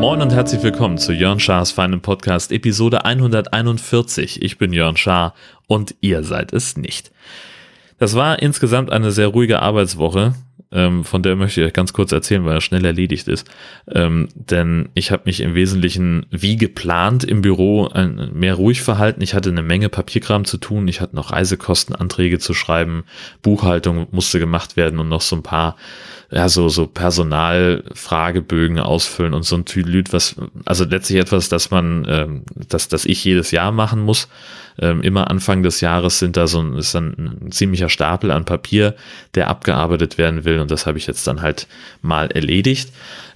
[0.00, 4.42] Moin und herzlich willkommen zu Jörn Schars feinem Podcast Episode 141.
[4.42, 5.34] Ich bin Jörn Schaar
[5.66, 7.10] und ihr seid es nicht.
[7.98, 10.34] Das war insgesamt eine sehr ruhige Arbeitswoche
[10.72, 13.48] ähm, von der möchte ich euch ganz kurz erzählen, weil er schnell erledigt ist.
[13.90, 19.22] Ähm, denn ich habe mich im Wesentlichen wie geplant im Büro ein, mehr ruhig verhalten.
[19.22, 20.88] Ich hatte eine Menge Papierkram zu tun.
[20.88, 23.04] Ich hatte noch Reisekostenanträge zu schreiben.
[23.42, 25.76] Buchhaltung musste gemacht werden und noch so ein paar
[26.32, 32.06] ja, so, so Personalfragebögen ausfüllen und so ein Tüdelüt, was, also letztlich etwas, das man,
[32.08, 34.28] ähm, das, das ich jedes Jahr machen muss.
[34.78, 38.44] Ähm, immer Anfang des Jahres sind da so ein, ist dann ein ziemlicher Stapel an
[38.44, 38.94] Papier,
[39.34, 41.66] der abgearbeitet werden will und das habe ich jetzt dann halt
[42.02, 42.92] mal erledigt.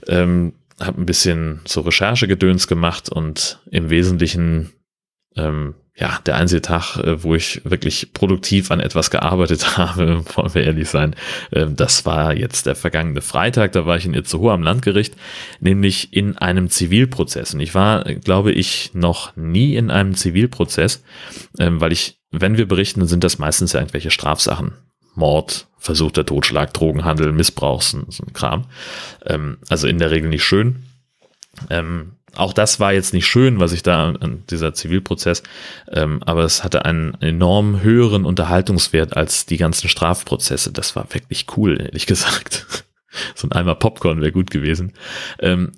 [0.09, 4.73] Ähm, habe ein bisschen so Recherchegedöns gemacht und im Wesentlichen
[5.37, 10.55] ähm, ja, der einzige Tag, äh, wo ich wirklich produktiv an etwas gearbeitet habe, wollen
[10.55, 11.15] wir ehrlich sein,
[11.53, 15.15] ähm, das war jetzt der vergangene Freitag, da war ich in Itzehoe am Landgericht,
[15.61, 17.55] nämlich in einem Zivilprozess.
[17.55, 21.05] Und ich war, glaube ich, noch nie in einem Zivilprozess,
[21.61, 24.73] ähm, weil ich, wenn wir berichten, sind das meistens ja irgendwelche Strafsachen.
[25.15, 28.65] Mord, versuchter Totschlag, Drogenhandel, Missbrauch, so ein Kram.
[29.25, 30.85] Ähm, also in der Regel nicht schön.
[32.37, 35.43] Auch das war jetzt nicht schön, was ich da an dieser Zivilprozess,
[35.93, 40.73] ähm, aber es hatte einen enorm höheren Unterhaltungswert als die ganzen Strafprozesse.
[40.73, 42.67] Das war wirklich cool, ehrlich gesagt.
[43.35, 44.95] so ein Eimer Popcorn wäre gut gewesen.
[45.39, 45.73] Ähm,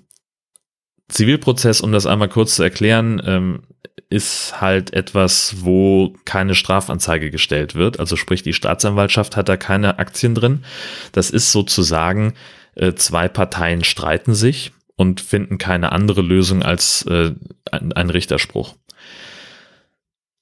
[1.09, 3.63] Zivilprozess, um das einmal kurz zu erklären, ähm,
[4.09, 7.99] ist halt etwas, wo keine Strafanzeige gestellt wird.
[7.99, 10.63] Also sprich, die Staatsanwaltschaft hat da keine Aktien drin.
[11.11, 12.33] Das ist sozusagen,
[12.75, 17.31] äh, zwei Parteien streiten sich und finden keine andere Lösung als äh,
[17.71, 18.75] ein, ein Richterspruch.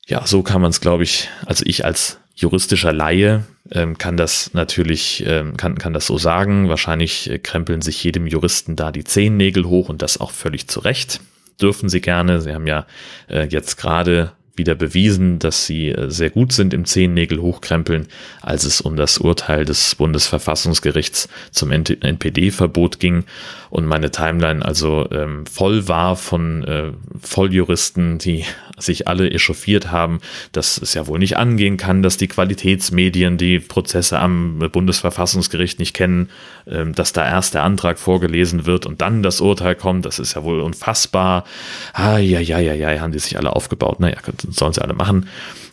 [0.07, 4.53] Ja, so kann man es, glaube ich, also ich als juristischer Laie ähm, kann das
[4.53, 6.69] natürlich, ähm, kann, kann das so sagen.
[6.69, 10.81] Wahrscheinlich äh, krempeln sich jedem Juristen da die Zehennägel hoch und das auch völlig zu
[10.81, 11.21] Recht.
[11.61, 12.41] Dürfen sie gerne.
[12.41, 12.85] Sie haben ja
[13.29, 18.07] äh, jetzt gerade wieder bewiesen, dass sie äh, sehr gut sind im Zehennägel hochkrempeln,
[18.41, 23.25] als es um das Urteil des Bundesverfassungsgerichts zum NPD-Verbot ging
[23.69, 28.45] und meine Timeline also ähm, voll war von äh, Volljuristen, die
[28.77, 30.19] sich alle echauffiert haben,
[30.51, 35.93] dass es ja wohl nicht angehen kann, dass die Qualitätsmedien die Prozesse am Bundesverfassungsgericht nicht
[35.93, 36.29] kennen,
[36.67, 40.35] ähm, dass da erst der Antrag vorgelesen wird und dann das Urteil kommt, das ist
[40.35, 41.45] ja wohl unfassbar.
[41.93, 43.99] Ah, ja, ja, ja, ja, haben die sich alle aufgebaut.
[43.99, 44.17] Naja,
[44.49, 45.29] sollen sie alle machen.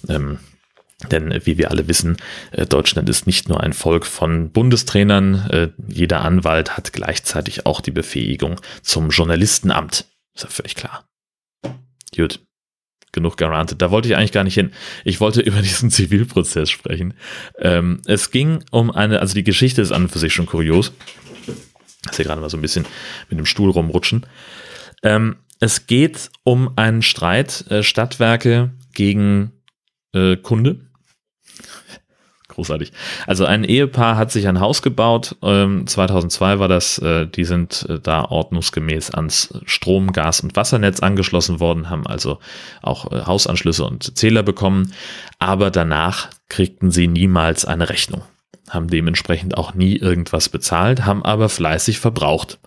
[0.09, 0.39] Ähm,
[1.11, 2.17] denn wie wir alle wissen,
[2.53, 5.51] äh, Deutschland ist nicht nur ein Volk von Bundestrainern.
[5.51, 10.07] Äh, jeder Anwalt hat gleichzeitig auch die Befähigung zum Journalistenamt.
[10.35, 11.05] Ist ja völlig klar.
[12.15, 12.41] Gut.
[13.13, 13.83] Genug gerantet.
[13.83, 14.73] Da wollte ich eigentlich gar nicht hin.
[15.05, 17.15] Ich wollte über diesen Zivilprozess sprechen.
[17.59, 20.93] Ähm, es ging um eine, also die Geschichte ist an und für sich schon kurios.
[22.11, 22.87] Ich sehe gerade mal so ein bisschen
[23.31, 24.27] mit dem Stuhl rumrutschen.
[25.03, 29.53] Ähm, es geht um einen Streit äh, Stadtwerke gegen
[30.13, 30.81] äh, Kunde
[32.55, 32.93] großartig.
[33.27, 35.37] Also ein Ehepaar hat sich ein Haus gebaut.
[35.43, 36.99] Ähm, 2002 war das.
[36.99, 42.39] Äh, die sind äh, da ordnungsgemäß ans Strom, Gas und Wassernetz angeschlossen worden, haben also
[42.83, 44.93] auch äh, Hausanschlüsse und Zähler bekommen.
[45.39, 48.23] Aber danach kriegten sie niemals eine Rechnung,
[48.69, 52.59] haben dementsprechend auch nie irgendwas bezahlt, haben aber fleißig verbraucht.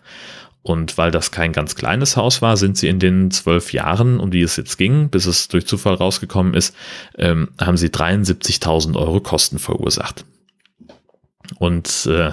[0.66, 4.32] Und weil das kein ganz kleines Haus war, sind sie in den zwölf Jahren, um
[4.32, 6.76] die es jetzt ging, bis es durch Zufall rausgekommen ist,
[7.20, 10.26] ähm, haben sie 73.000 Euro Kosten verursacht.
[11.60, 12.32] Und, äh,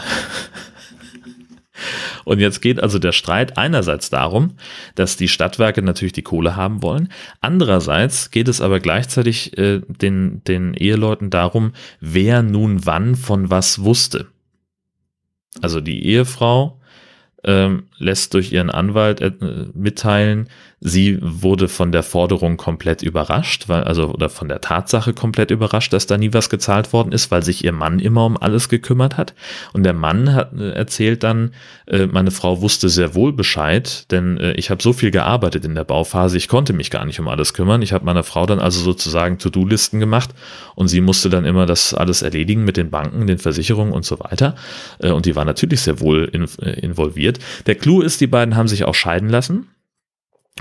[2.25, 4.57] und jetzt geht also der Streit einerseits darum,
[4.95, 7.11] dass die Stadtwerke natürlich die Kohle haben wollen.
[7.43, 13.85] Andererseits geht es aber gleichzeitig äh, den, den Eheleuten darum, wer nun wann von was
[13.85, 14.29] wusste.
[15.61, 16.79] Also die Ehefrau
[17.45, 19.33] ähm, lässt durch ihren Anwalt äh,
[19.75, 20.49] mitteilen,
[20.81, 25.93] sie wurde von der Forderung komplett überrascht, weil, also oder von der Tatsache komplett überrascht,
[25.93, 29.17] dass da nie was gezahlt worden ist, weil sich ihr Mann immer um alles gekümmert
[29.17, 29.35] hat.
[29.73, 31.53] Und der Mann hat äh, erzählt dann,
[31.87, 35.77] äh, meine Frau wusste sehr wohl Bescheid, denn äh, ich habe so viel gearbeitet in
[35.77, 37.83] der Bauphase, ich konnte mich gar nicht um alles kümmern.
[37.83, 40.31] Ich habe meiner Frau dann also sozusagen To-Do-Listen gemacht
[40.75, 44.19] und sie musste dann immer das alles erledigen mit den Banken, den Versicherungen und so
[44.19, 44.57] weiter.
[44.99, 46.81] Äh, und die war natürlich sehr wohl in, äh,
[47.33, 47.67] involviert.
[47.67, 49.69] Der Clou ist, die beiden haben sich auch scheiden lassen.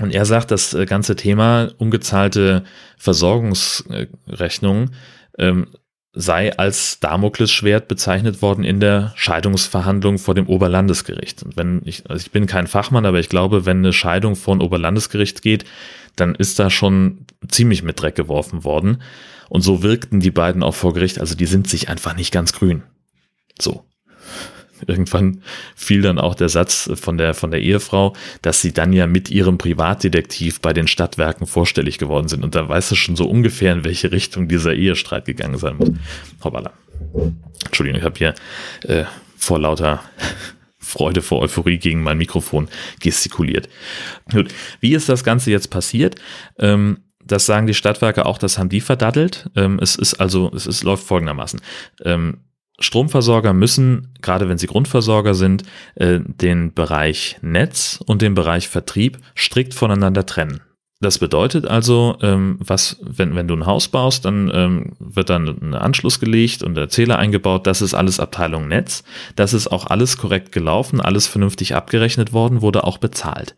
[0.00, 2.64] Und er sagt, das äh, ganze Thema ungezahlte
[2.96, 4.94] Versorgungsrechnungen
[5.38, 5.66] ähm,
[6.14, 11.42] sei als Damoklesschwert bezeichnet worden in der Scheidungsverhandlung vor dem Oberlandesgericht.
[11.42, 14.54] Und wenn ich, also ich bin kein Fachmann, aber ich glaube, wenn eine Scheidung vor
[14.54, 15.64] ein Oberlandesgericht geht,
[16.16, 19.02] dann ist da schon ziemlich mit Dreck geworfen worden.
[19.48, 21.18] Und so wirkten die beiden auch vor Gericht.
[21.18, 22.82] Also die sind sich einfach nicht ganz grün.
[23.58, 23.84] So
[24.86, 25.42] irgendwann
[25.74, 29.30] fiel dann auch der Satz von der, von der Ehefrau, dass sie dann ja mit
[29.30, 32.44] ihrem Privatdetektiv bei den Stadtwerken vorstellig geworden sind.
[32.44, 35.90] Und da weißt du schon so ungefähr, in welche Richtung dieser Ehestreit gegangen sein muss.
[36.42, 36.72] Hoppala.
[37.64, 38.34] Entschuldigung, ich habe hier
[38.82, 39.04] äh,
[39.36, 40.02] vor lauter
[40.78, 42.68] Freude vor Euphorie gegen mein Mikrofon
[43.00, 43.68] gestikuliert.
[44.30, 46.16] Gut, wie ist das Ganze jetzt passiert?
[46.58, 49.48] Ähm, das sagen die Stadtwerke auch, das haben die verdattelt.
[49.54, 51.60] Ähm, es ist also, es ist, läuft folgendermaßen.
[52.04, 52.38] Ähm,
[52.82, 55.62] Stromversorger müssen, gerade wenn sie Grundversorger sind,
[55.94, 60.60] äh, den Bereich Netz und den Bereich Vertrieb strikt voneinander trennen.
[61.02, 65.48] Das bedeutet also, ähm, was, wenn, wenn du ein Haus baust, dann ähm, wird dann
[65.48, 67.66] ein Anschluss gelegt und der Zähler eingebaut.
[67.66, 69.02] Das ist alles Abteilung Netz.
[69.34, 73.56] Das ist auch alles korrekt gelaufen, alles vernünftig abgerechnet worden, wurde auch bezahlt.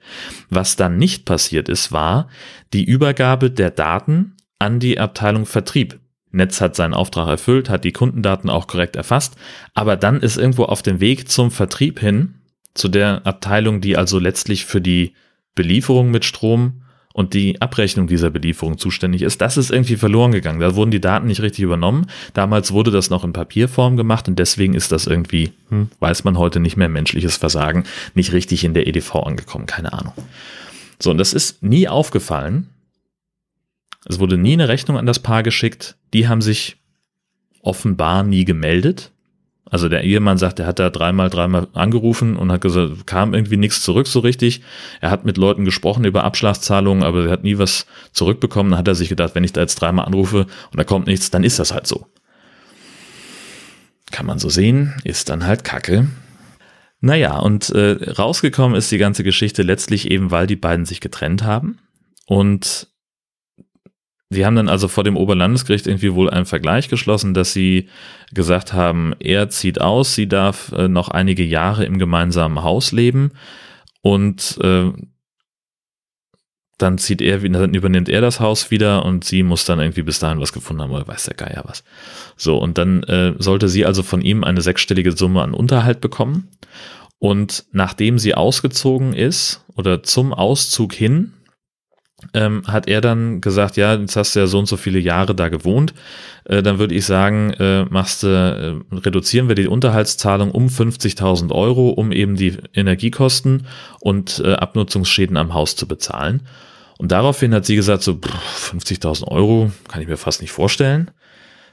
[0.48, 2.28] Was dann nicht passiert ist, war
[2.72, 6.00] die Übergabe der Daten an die Abteilung Vertrieb.
[6.34, 9.36] Netz hat seinen Auftrag erfüllt, hat die Kundendaten auch korrekt erfasst,
[9.74, 12.34] aber dann ist irgendwo auf dem Weg zum Vertrieb hin,
[12.74, 15.14] zu der Abteilung, die also letztlich für die
[15.54, 16.82] Belieferung mit Strom
[17.12, 20.58] und die Abrechnung dieser Belieferung zuständig ist, das ist irgendwie verloren gegangen.
[20.58, 22.06] Da wurden die Daten nicht richtig übernommen.
[22.34, 26.36] Damals wurde das noch in Papierform gemacht und deswegen ist das irgendwie, hm, weiß man
[26.36, 27.84] heute nicht mehr, menschliches Versagen,
[28.14, 30.12] nicht richtig in der EDV angekommen, keine Ahnung.
[30.98, 32.68] So, und das ist nie aufgefallen,
[34.06, 35.96] es wurde nie eine Rechnung an das Paar geschickt.
[36.12, 36.76] Die haben sich
[37.62, 39.12] offenbar nie gemeldet.
[39.70, 43.56] Also der Ehemann sagt, er hat da dreimal, dreimal angerufen und hat gesagt, kam irgendwie
[43.56, 44.60] nichts zurück so richtig.
[45.00, 48.72] Er hat mit Leuten gesprochen über Abschlagszahlungen, aber er hat nie was zurückbekommen.
[48.72, 51.30] Dann hat er sich gedacht, wenn ich da jetzt dreimal anrufe und da kommt nichts,
[51.30, 52.06] dann ist das halt so.
[54.12, 56.08] Kann man so sehen, ist dann halt Kacke.
[57.00, 61.42] Naja, und äh, rausgekommen ist die ganze Geschichte letztlich eben, weil die beiden sich getrennt
[61.42, 61.78] haben.
[62.26, 62.88] Und
[64.30, 67.88] Sie haben dann also vor dem Oberlandesgericht irgendwie wohl einen Vergleich geschlossen, dass sie
[68.32, 73.32] gesagt haben, er zieht aus, sie darf äh, noch einige Jahre im gemeinsamen Haus leben
[74.02, 74.90] und äh,
[76.78, 80.18] dann zieht er, dann übernimmt er das Haus wieder und sie muss dann irgendwie bis
[80.18, 81.84] dahin was gefunden haben oder weiß der Geier was.
[82.36, 86.48] So, und dann äh, sollte sie also von ihm eine sechsstellige Summe an Unterhalt bekommen.
[87.18, 91.33] Und nachdem sie ausgezogen ist oder zum Auszug hin,
[92.32, 95.34] ähm, hat er dann gesagt, ja, jetzt hast du ja so und so viele Jahre
[95.34, 95.94] da gewohnt,
[96.44, 98.28] äh, dann würde ich sagen, äh, machst du,
[98.92, 103.66] äh, reduzieren wir die Unterhaltszahlung um 50.000 Euro, um eben die Energiekosten
[104.00, 106.42] und äh, Abnutzungsschäden am Haus zu bezahlen.
[106.98, 111.10] Und daraufhin hat sie gesagt, so 50.000 Euro kann ich mir fast nicht vorstellen.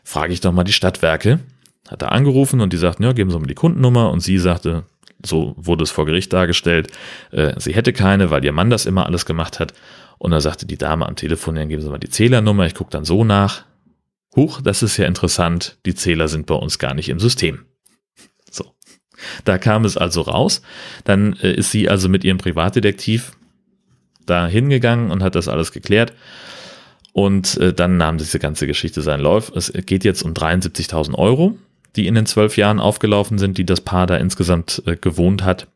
[0.03, 1.39] Frage ich doch mal die Stadtwerke.
[1.87, 4.11] Hat er angerufen und die sagten, ja, geben Sie mal die Kundennummer.
[4.11, 4.83] Und sie sagte,
[5.25, 6.89] so wurde es vor Gericht dargestellt,
[7.31, 9.73] äh, sie hätte keine, weil ihr Mann das immer alles gemacht hat.
[10.17, 12.91] Und dann sagte die Dame am Telefon, dann geben Sie mal die Zählernummer, ich gucke
[12.91, 13.65] dann so nach.
[14.35, 17.65] Huch, das ist ja interessant, die Zähler sind bei uns gar nicht im System.
[18.49, 18.65] So.
[19.45, 20.61] Da kam es also raus.
[21.03, 23.33] Dann äh, ist sie also mit ihrem Privatdetektiv
[24.25, 26.13] da hingegangen und hat das alles geklärt.
[27.13, 29.51] Und äh, dann nahm diese ganze Geschichte seinen Lauf.
[29.55, 31.57] Es geht jetzt um 73.000 Euro,
[31.95, 35.67] die in den zwölf Jahren aufgelaufen sind, die das Paar da insgesamt äh, gewohnt hat.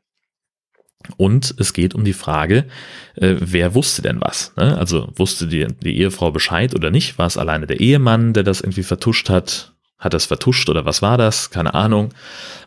[1.18, 2.66] Und es geht um die Frage,
[3.16, 4.54] äh, wer wusste denn was?
[4.56, 4.78] Ne?
[4.78, 7.18] Also wusste die, die Ehefrau Bescheid oder nicht?
[7.18, 9.74] War es alleine der Ehemann, der das irgendwie vertuscht hat?
[9.98, 11.52] Hat das vertuscht oder was war das?
[11.52, 12.14] Keine Ahnung.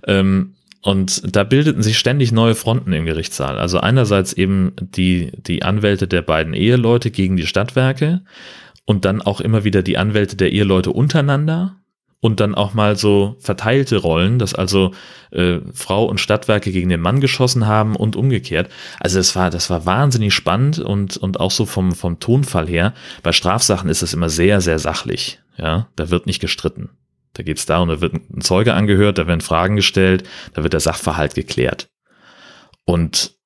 [0.06, 3.58] Ähm, und da bildeten sich ständig neue Fronten im Gerichtssaal.
[3.58, 8.22] Also einerseits eben die, die Anwälte der beiden Eheleute gegen die Stadtwerke
[8.84, 11.76] und dann auch immer wieder die Anwälte der Eheleute untereinander
[12.20, 14.92] und dann auch mal so verteilte Rollen, dass also
[15.30, 18.70] äh, Frau und Stadtwerke gegen den Mann geschossen haben und umgekehrt.
[18.98, 22.92] Also das war, das war wahnsinnig spannend und, und auch so vom, vom Tonfall her.
[23.22, 25.40] Bei Strafsachen ist es immer sehr, sehr sachlich.
[25.56, 26.90] Ja, da wird nicht gestritten.
[27.34, 30.72] Da geht es darum, da wird ein Zeuge angehört, da werden Fragen gestellt, da wird
[30.72, 31.88] der Sachverhalt geklärt.
[32.84, 33.36] Und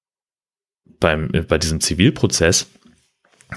[0.99, 2.69] beim, bei diesem Zivilprozess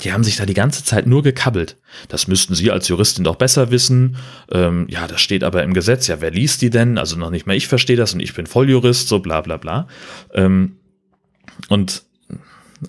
[0.04, 1.78] die haben sich da die ganze Zeit nur gekabbelt.
[2.08, 4.18] Das müssten Sie als Juristin doch besser wissen.
[4.52, 6.08] Ähm, ja, das steht aber im Gesetz.
[6.08, 6.98] Ja, wer liest die denn?
[6.98, 9.88] Also noch nicht mal ich verstehe das und ich bin Volljurist, so bla bla bla.
[10.34, 10.78] Ähm,
[11.70, 12.04] und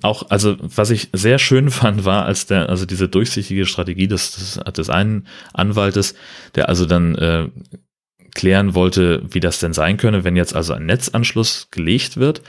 [0.03, 4.33] auch, also was ich sehr schön fand, war, als der, also diese durchsichtige Strategie des,
[4.33, 6.15] des, des einen Anwaltes,
[6.55, 7.49] der also dann äh,
[8.35, 12.43] klären wollte, wie das denn sein könne, wenn jetzt also ein Netzanschluss gelegt wird.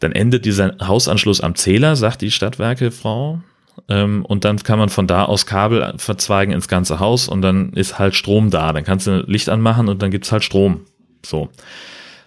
[0.00, 3.40] Dann endet dieser Hausanschluss am Zähler, sagt die Stadtwerke Frau
[3.88, 7.72] ähm, und dann kann man von da aus Kabel verzweigen ins ganze Haus und dann
[7.72, 8.72] ist halt Strom da.
[8.72, 10.82] Dann kannst du Licht anmachen und dann gibt's halt Strom.
[11.24, 11.50] So.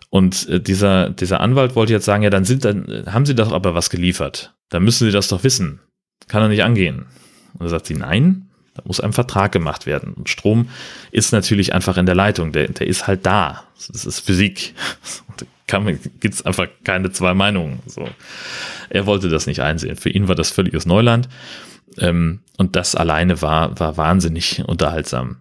[0.10, 3.52] Und äh, dieser, dieser Anwalt wollte jetzt sagen, ja, dann sind dann, haben sie doch
[3.52, 4.54] aber was geliefert.
[4.70, 5.80] Dann müssen sie das doch wissen.
[6.28, 7.06] Kann er nicht angehen.
[7.54, 10.14] Und da sagt sie, nein, da muss ein Vertrag gemacht werden.
[10.14, 10.70] Und Strom
[11.12, 12.52] ist natürlich einfach in der Leitung.
[12.52, 13.64] Der, der ist halt da.
[13.88, 14.74] Das ist Physik.
[16.20, 17.80] Gibt es einfach keine zwei Meinungen.
[17.86, 18.08] So.
[18.90, 19.96] Er wollte das nicht einsehen.
[19.96, 21.30] Für ihn war das völliges Neuland.
[21.98, 25.38] Ähm, und das alleine war, war wahnsinnig unterhaltsam.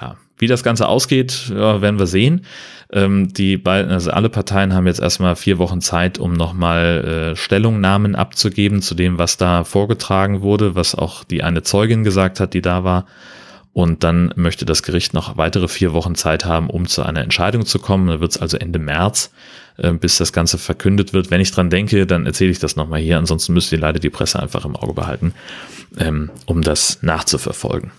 [0.00, 2.44] Ja, wie das Ganze ausgeht, ja, werden wir sehen.
[2.92, 7.36] Ähm, die beiden, also alle Parteien haben jetzt erstmal vier Wochen Zeit, um nochmal äh,
[7.36, 12.54] Stellungnahmen abzugeben zu dem, was da vorgetragen wurde, was auch die eine Zeugin gesagt hat,
[12.54, 13.06] die da war.
[13.72, 17.64] Und dann möchte das Gericht noch weitere vier Wochen Zeit haben, um zu einer Entscheidung
[17.64, 18.08] zu kommen.
[18.08, 19.30] Da wird es also Ende März,
[19.76, 21.30] äh, bis das Ganze verkündet wird.
[21.30, 23.18] Wenn ich dran denke, dann erzähle ich das nochmal hier.
[23.18, 25.34] Ansonsten müsst ihr leider die Presse einfach im Auge behalten,
[25.98, 27.92] ähm, um das nachzuverfolgen.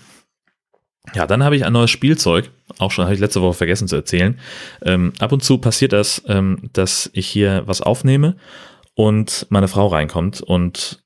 [1.16, 2.52] Ja, dann habe ich ein neues Spielzeug.
[2.78, 4.40] Auch schon habe ich letzte Woche vergessen zu erzählen.
[4.84, 8.36] Ähm, ab und zu passiert das, ähm, dass ich hier was aufnehme
[8.96, 10.42] und meine Frau reinkommt.
[10.42, 11.04] Und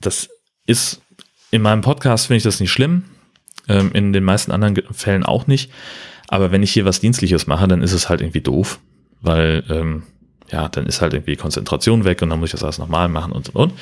[0.00, 0.28] das
[0.66, 1.02] ist
[1.50, 3.04] in meinem Podcast finde ich das nicht schlimm.
[3.68, 5.70] Ähm, in den meisten anderen Fällen auch nicht.
[6.28, 8.80] Aber wenn ich hier was Dienstliches mache, dann ist es halt irgendwie doof,
[9.20, 10.02] weil ähm,
[10.50, 13.32] ja, dann ist halt irgendwie Konzentration weg und dann muss ich das alles nochmal machen
[13.32, 13.72] und und und.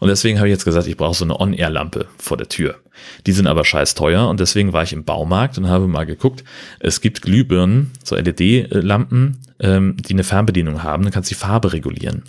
[0.00, 2.76] Und deswegen habe ich jetzt gesagt, ich brauche so eine On-Air-Lampe vor der Tür.
[3.26, 6.42] Die sind aber scheiß teuer und deswegen war ich im Baumarkt und habe mal geguckt,
[6.80, 11.72] es gibt Glühbirnen, so LED-Lampen, ähm, die eine Fernbedienung haben, dann kannst du die Farbe
[11.72, 12.24] regulieren.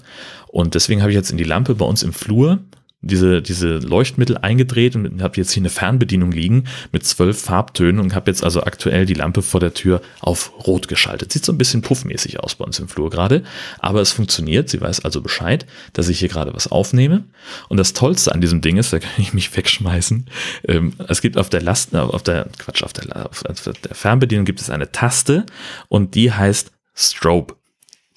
[0.47, 2.59] Und deswegen habe ich jetzt in die Lampe bei uns im Flur
[3.01, 8.15] diese, diese Leuchtmittel eingedreht und habe jetzt hier eine Fernbedienung liegen mit zwölf Farbtönen und
[8.15, 11.31] habe jetzt also aktuell die Lampe vor der Tür auf Rot geschaltet.
[11.31, 13.43] Sieht so ein bisschen puffmäßig aus bei uns im Flur gerade,
[13.79, 14.69] aber es funktioniert.
[14.69, 17.25] Sie weiß also Bescheid, dass ich hier gerade was aufnehme.
[17.69, 20.25] Und das Tollste an diesem Ding ist, da kann ich mich wegschmeißen.
[20.67, 24.59] Ähm, es gibt auf der Last, auf der, Quatsch, auf der, auf der Fernbedienung gibt
[24.59, 25.45] es eine Taste
[25.87, 27.55] und die heißt Strobe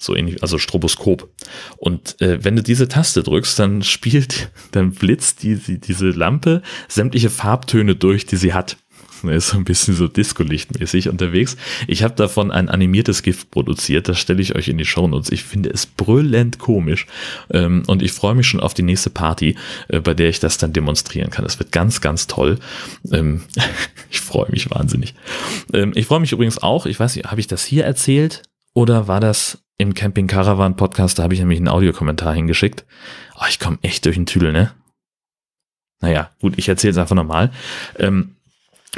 [0.01, 1.29] so ähnlich, also Stroboskop.
[1.77, 6.61] Und äh, wenn du diese Taste drückst, dann spielt, dann blitzt die, die, diese Lampe
[6.87, 8.77] sämtliche Farbtöne durch, die sie hat.
[9.23, 11.55] Er ist so ein bisschen so Disco-Lichtmäßig unterwegs.
[11.85, 15.31] Ich habe davon ein animiertes Gift produziert, das stelle ich euch in die Show Notes.
[15.31, 17.05] Ich finde es brüllend komisch
[17.51, 19.55] ähm, und ich freue mich schon auf die nächste Party,
[19.89, 21.45] äh, bei der ich das dann demonstrieren kann.
[21.45, 22.57] Das wird ganz, ganz toll.
[23.11, 23.43] Ähm,
[24.09, 25.13] ich freue mich wahnsinnig.
[25.73, 28.41] Ähm, ich freue mich übrigens auch, ich weiß nicht, habe ich das hier erzählt
[28.73, 32.85] oder war das im Camping Caravan Podcast, da habe ich nämlich einen Audiokommentar hingeschickt.
[33.35, 34.71] Oh, ich komme echt durch den Tüdel, ne?
[36.01, 37.51] Naja, gut, ich erzähle es einfach nochmal.
[37.97, 38.35] Ähm,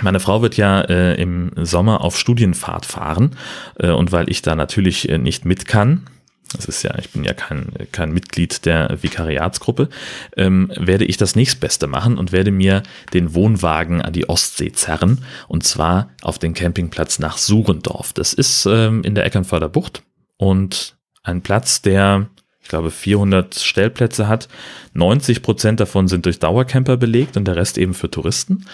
[0.01, 3.35] meine Frau wird ja äh, im Sommer auf Studienfahrt fahren
[3.79, 6.07] äh, und weil ich da natürlich äh, nicht mit kann,
[6.55, 9.89] das ist ja, ich bin ja kein, kein Mitglied der Vikariatsgruppe,
[10.37, 15.23] ähm, werde ich das nächstbeste machen und werde mir den Wohnwagen an die Ostsee zerren
[15.47, 18.13] und zwar auf den Campingplatz nach Surendorf.
[18.13, 20.03] Das ist ähm, in der Eckernförder Bucht
[20.37, 22.27] und ein Platz, der,
[22.61, 24.49] ich glaube, 400 Stellplätze hat.
[24.93, 28.65] 90 Prozent davon sind durch Dauercamper belegt und der Rest eben für Touristen.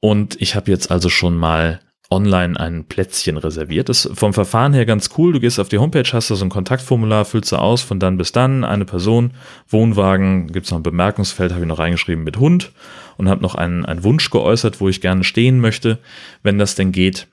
[0.00, 3.88] Und ich habe jetzt also schon mal online ein Plätzchen reserviert.
[3.88, 5.32] Das ist vom Verfahren her ganz cool.
[5.32, 8.16] Du gehst auf die Homepage, hast da so ein Kontaktformular, füllst du aus, von dann
[8.16, 9.32] bis dann, eine Person,
[9.68, 12.72] Wohnwagen, gibt's noch ein Bemerkungsfeld, habe ich noch reingeschrieben mit Hund
[13.18, 15.98] und habe noch einen, einen Wunsch geäußert, wo ich gerne stehen möchte,
[16.42, 17.26] wenn das denn geht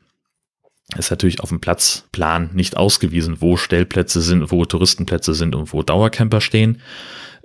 [0.98, 5.82] ist natürlich auf dem Platzplan nicht ausgewiesen, wo Stellplätze sind, wo Touristenplätze sind und wo
[5.82, 6.82] Dauercamper stehen.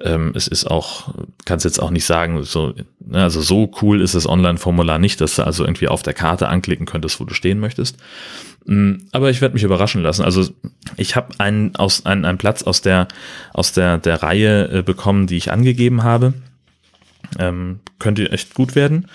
[0.03, 4.15] Ähm, es ist auch, kannst jetzt auch nicht sagen, so, ne, also so cool ist
[4.15, 7.61] das Online-Formular nicht, dass du also irgendwie auf der Karte anklicken könntest, wo du stehen
[7.61, 7.97] möchtest.
[8.67, 10.25] Mm, aber ich werde mich überraschen lassen.
[10.25, 10.49] Also
[10.97, 13.09] ich habe einen, aus, einen, einen Platz aus der,
[13.53, 16.35] aus der, der Reihe äh, bekommen, die ich angegeben habe.
[17.39, 19.07] Ähm, könnte echt gut werden.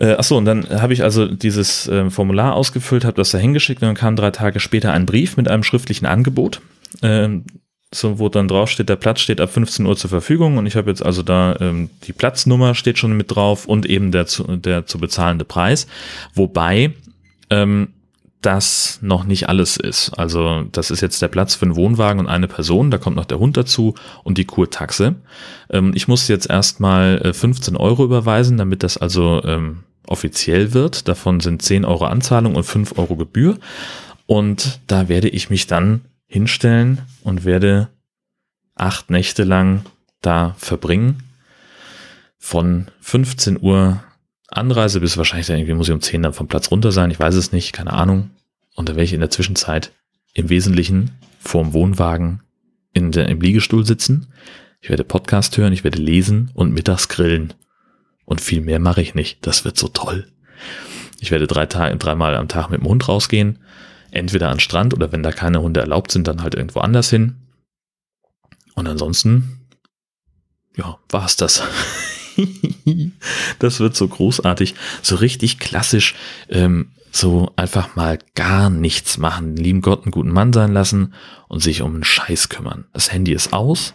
[0.00, 3.82] Äh, achso, und dann habe ich also dieses äh, Formular ausgefüllt, habe das da hingeschickt
[3.82, 6.62] und dann kam drei Tage später ein Brief mit einem schriftlichen Angebot.
[7.02, 7.44] Ähm,
[7.92, 10.76] so, wo dann drauf steht, der Platz steht ab 15 Uhr zur Verfügung und ich
[10.76, 14.44] habe jetzt also da ähm, die Platznummer steht schon mit drauf und eben der zu,
[14.56, 15.86] der zu bezahlende Preis.
[16.34, 16.94] Wobei
[17.50, 17.88] ähm,
[18.40, 20.10] das noch nicht alles ist.
[20.18, 23.26] Also das ist jetzt der Platz für einen Wohnwagen und eine Person, da kommt noch
[23.26, 25.16] der Hund dazu und die Kurtaxe.
[25.68, 29.80] Ähm, ich muss jetzt erstmal 15 äh, Euro überweisen, damit das also ähm,
[30.10, 31.08] offiziell wird.
[31.08, 33.58] Davon sind 10 Euro Anzahlung und 5 Euro Gebühr.
[34.26, 37.88] Und da werde ich mich dann hinstellen und werde
[38.74, 39.84] acht Nächte lang
[40.22, 41.22] da verbringen.
[42.38, 44.02] Von 15 Uhr
[44.48, 47.10] Anreise bis wahrscheinlich dann irgendwie muss ich um 10 dann vom Platz runter sein.
[47.10, 48.30] Ich weiß es nicht, keine Ahnung.
[48.74, 49.92] Und da werde ich in der Zwischenzeit
[50.34, 52.42] im Wesentlichen vorm Wohnwagen
[52.92, 54.28] in der, im Liegestuhl sitzen,
[54.80, 57.52] Ich werde Podcast hören, ich werde lesen und mittags grillen.
[58.30, 59.44] Und viel mehr mache ich nicht.
[59.44, 60.30] Das wird so toll.
[61.18, 63.58] Ich werde drei Tage, dreimal am Tag mit dem Hund rausgehen.
[64.12, 67.10] Entweder an den Strand oder wenn da keine Hunde erlaubt sind, dann halt irgendwo anders
[67.10, 67.34] hin.
[68.76, 69.66] Und ansonsten,
[70.76, 71.64] ja, war's das.
[73.58, 76.14] das wird so großartig, so richtig klassisch,
[76.50, 81.14] ähm, so einfach mal gar nichts machen, lieben Gott einen guten Mann sein lassen
[81.48, 82.86] und sich um einen Scheiß kümmern.
[82.92, 83.94] Das Handy ist aus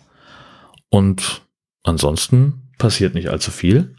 [0.89, 1.43] und
[1.83, 3.94] ansonsten passiert nicht allzu viel.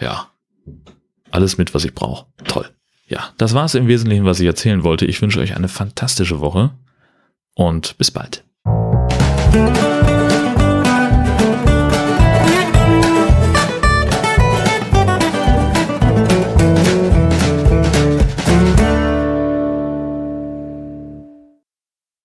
[0.00, 0.30] Ja,
[1.30, 2.26] alles mit, was ich brauche.
[2.44, 2.68] Toll.
[3.06, 5.04] Ja, das war es im Wesentlichen, was ich erzählen wollte.
[5.04, 6.70] Ich wünsche euch eine fantastische Woche
[7.54, 8.44] und bis bald.